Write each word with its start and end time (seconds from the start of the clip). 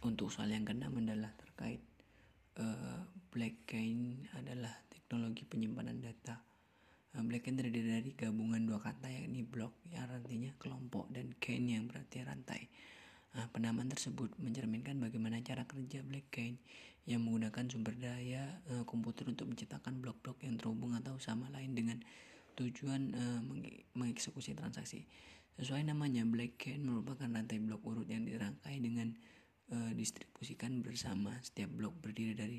untuk 0.00 0.32
soal 0.32 0.48
yang 0.48 0.64
keenam 0.64 0.96
adalah 0.96 1.32
terkait 1.36 1.84
uh, 2.56 3.04
blockchain 3.32 4.24
adalah 4.36 4.72
teknologi 4.88 5.44
penyimpanan 5.44 6.00
data. 6.00 6.40
Uh, 7.12 7.22
blockchain 7.26 7.60
terdiri 7.60 8.00
dari 8.00 8.10
gabungan 8.16 8.64
dua 8.64 8.80
kata 8.80 9.12
yakni 9.12 9.44
block 9.44 9.76
yang 9.92 10.08
artinya 10.08 10.52
kelompok 10.56 11.10
dan 11.12 11.36
chain 11.42 11.68
yang 11.68 11.84
berarti 11.84 12.24
rantai. 12.24 12.72
Uh, 13.36 13.46
penamaan 13.52 13.86
tersebut 13.86 14.34
mencerminkan 14.40 14.98
bagaimana 14.98 15.38
cara 15.44 15.62
kerja 15.68 16.02
blockchain 16.02 16.58
yang 17.08 17.22
menggunakan 17.24 17.66
sumber 17.68 17.94
daya 17.96 18.60
uh, 18.72 18.84
komputer 18.88 19.28
untuk 19.28 19.48
menciptakan 19.52 20.00
blok-blok 20.00 20.40
yang 20.42 20.56
terhubung 20.56 20.96
atau 20.96 21.16
sama 21.20 21.48
lain 21.52 21.76
dengan 21.76 21.98
tujuan 22.56 23.14
uh, 23.14 23.40
mengeksekusi 23.94 24.56
transaksi. 24.56 25.04
Sesuai 25.60 25.84
namanya, 25.84 26.24
blockchain 26.24 26.80
merupakan 26.80 27.28
rantai 27.28 27.60
blok 27.60 27.84
urut 27.84 28.08
yang 28.08 28.24
dirangkai 28.24 28.80
dengan 28.80 29.12
uh, 29.72 29.92
distribusikan 29.94 30.82
bersama. 30.84 31.34
Setiap 31.42 31.70
blok 31.72 31.94
berdiri 31.98 32.34
dari 32.36 32.58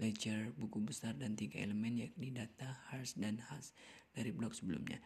ledger, 0.00 0.54
buku 0.56 0.82
besar, 0.82 1.14
dan 1.18 1.36
tiga 1.36 1.60
elemen 1.60 1.98
yakni 1.98 2.32
data, 2.32 2.80
hash, 2.90 3.14
dan 3.18 3.38
hash 3.50 3.74
dari 4.14 4.32
blok 4.32 4.56
sebelumnya. 4.56 4.98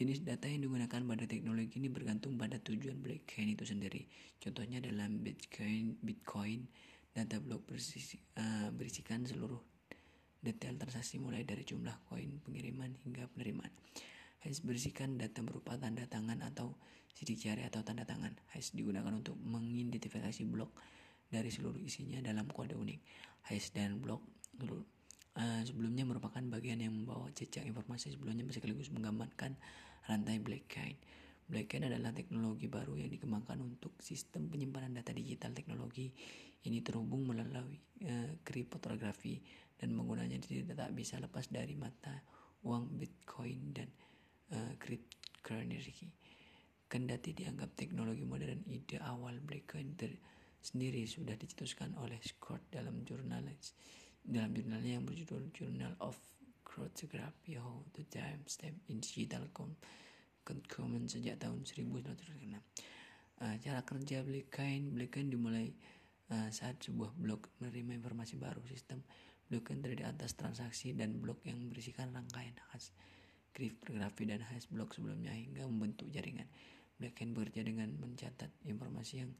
Jenis 0.00 0.24
data 0.24 0.48
yang 0.48 0.64
digunakan 0.64 1.04
pada 1.04 1.28
teknologi 1.28 1.76
ini 1.76 1.92
bergantung 1.92 2.40
pada 2.40 2.56
tujuan 2.56 3.04
blockchain 3.04 3.52
itu 3.52 3.68
sendiri. 3.68 4.08
Contohnya 4.40 4.80
dalam 4.80 5.20
Bitcoin, 5.20 6.00
Bitcoin 6.00 6.64
data 7.12 7.36
blok 7.36 7.68
bersisi, 7.68 8.16
uh, 8.40 8.72
berisikan 8.72 9.28
seluruh 9.28 9.60
detail 10.40 10.80
transaksi 10.80 11.20
mulai 11.20 11.44
dari 11.44 11.68
jumlah 11.68 11.92
koin 12.08 12.40
pengiriman 12.40 12.96
hingga 13.04 13.28
penerimaan. 13.28 13.68
Hash 14.40 14.64
berisikan 14.64 15.20
data 15.20 15.44
berupa 15.44 15.76
tanda 15.76 16.08
tangan 16.08 16.40
atau 16.40 16.80
sidik 17.12 17.36
jari 17.36 17.68
atau 17.68 17.84
tanda 17.84 18.08
tangan. 18.08 18.32
Hash 18.56 18.72
digunakan 18.72 19.12
untuk 19.12 19.36
mengidentifikasi 19.36 20.42
blok 20.48 20.72
dari 21.28 21.52
seluruh 21.52 21.76
isinya 21.76 22.24
dalam 22.24 22.48
kode 22.48 22.72
unik. 22.72 23.00
Hash 23.52 23.76
dan 23.76 24.00
blok 24.00 24.24
uh, 25.36 25.62
sebelumnya 25.64 26.08
merupakan 26.08 26.40
bagian 26.40 26.80
yang 26.80 26.92
membawa 26.92 27.28
jejak 27.36 27.68
informasi 27.68 28.16
sebelumnya 28.16 28.48
sekaligus 28.48 28.88
menggambarkan 28.88 29.60
rantai 30.08 30.40
blockchain. 30.40 30.96
Blockchain 31.50 31.90
adalah 31.90 32.14
teknologi 32.14 32.70
baru 32.70 32.94
yang 32.94 33.10
dikembangkan 33.10 33.58
untuk 33.60 33.98
sistem 33.98 34.48
penyimpanan 34.48 34.94
data 34.94 35.10
digital 35.10 35.50
teknologi 35.50 36.14
ini 36.64 36.84
terhubung 36.84 37.28
melalui 37.28 37.80
uh, 38.08 38.40
kriptografi 38.44 39.40
dan 39.80 39.96
menggunanya 39.96 40.36
tidak 40.44 40.92
bisa 40.92 41.16
lepas 41.16 41.48
dari 41.48 41.72
mata 41.76 42.20
uang 42.60 43.00
Bitcoin 43.00 43.72
dan 43.72 43.88
uh. 44.52 44.74
Kendati 46.90 47.30
dianggap 47.30 47.78
teknologi 47.78 48.26
modern, 48.26 48.66
ide 48.66 48.98
awal 48.98 49.38
Bitcoin 49.38 49.94
sendiri 50.58 51.06
sudah 51.06 51.38
dicetuskan 51.38 51.94
oleh 52.02 52.18
Scott 52.18 52.66
dalam 52.68 53.06
jurnalis 53.06 53.78
dalam 54.20 54.52
jurnalnya 54.52 55.00
yang 55.00 55.06
berjudul 55.08 55.48
Journal 55.56 55.96
of 56.04 56.18
Cryptography 56.60 57.56
How 57.56 57.80
the 57.96 58.04
Step 58.46 58.74
in 58.92 59.00
Digital 59.00 59.48
Common 59.54 61.06
sejak 61.06 61.40
tahun 61.40 61.64
1936. 61.64 62.58
Uh, 63.40 63.56
cara 63.64 63.80
kerja 63.80 64.20
Blockchain 64.20 64.92
Blockchain 64.92 65.32
dimulai 65.32 65.72
uh, 66.34 66.48
saat 66.52 66.76
sebuah 66.84 67.16
blok 67.16 67.48
menerima 67.62 68.02
informasi 68.02 68.36
baru 68.36 68.60
sistem 68.68 69.00
blockchain 69.48 69.80
terdiri 69.82 70.04
atas 70.06 70.36
transaksi 70.36 70.92
dan 70.92 71.18
blok 71.18 71.42
yang 71.48 71.58
berisikan 71.72 72.12
rangkaian 72.12 72.54
khas 72.70 72.92
kriptografi 73.50 74.26
dan 74.26 74.42
hash 74.42 74.70
blok 74.70 74.94
sebelumnya 74.94 75.34
hingga 75.34 75.66
membentuk 75.66 76.08
jaringan. 76.10 76.46
Blockchain 77.00 77.32
bekerja 77.32 77.64
dengan 77.64 77.96
mencatat 77.96 78.52
informasi 78.68 79.24
yang 79.24 79.32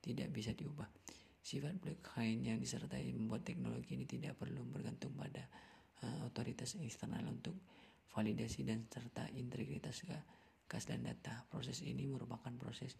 tidak 0.00 0.32
bisa 0.32 0.56
diubah. 0.56 0.88
Sifat 1.42 1.76
blockchain 1.82 2.40
yang 2.46 2.58
disertai 2.62 3.10
membuat 3.12 3.44
teknologi 3.44 3.98
ini 3.98 4.06
tidak 4.08 4.38
perlu 4.38 4.64
bergantung 4.64 5.12
pada 5.18 5.44
uh, 6.06 6.26
otoritas 6.26 6.78
eksternal 6.80 7.26
untuk 7.28 7.58
validasi 8.14 8.64
dan 8.64 8.86
serta 8.88 9.28
integritas 9.34 10.06
kas 10.66 10.88
dan 10.88 11.04
data. 11.04 11.44
Proses 11.52 11.84
ini 11.84 12.08
merupakan 12.08 12.52
proses 12.56 12.96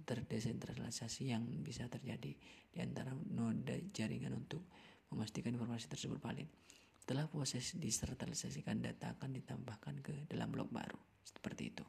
terdesentralisasi 0.00 1.34
yang 1.34 1.44
bisa 1.60 1.84
terjadi 1.92 2.32
di 2.72 2.78
antara 2.80 3.12
noda 3.12 3.76
jaringan 3.92 4.32
untuk 4.32 4.64
memastikan 5.12 5.52
informasi 5.52 5.90
tersebut 5.90 6.16
valid. 6.22 6.48
Setelah 7.10 7.26
proses 7.26 7.74
disertalisasikan, 7.74 8.86
data 8.86 9.10
akan 9.18 9.34
ditambahkan 9.34 9.98
ke 9.98 10.30
dalam 10.30 10.46
blok 10.54 10.70
baru. 10.70 10.94
Seperti 11.26 11.74
itu. 11.74 11.82